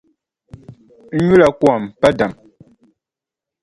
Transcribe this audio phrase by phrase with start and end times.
[1.15, 2.33] N yula kom pa dam.